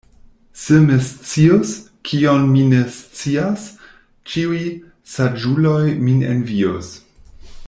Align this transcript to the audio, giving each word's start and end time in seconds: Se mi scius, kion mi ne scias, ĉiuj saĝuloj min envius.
Se 0.61 0.77
mi 0.85 0.95
scius, 1.07 1.73
kion 2.09 2.49
mi 2.55 2.63
ne 2.71 2.81
scias, 2.95 3.69
ĉiuj 4.31 4.65
saĝuloj 5.17 5.81
min 6.09 6.29
envius. 6.35 6.95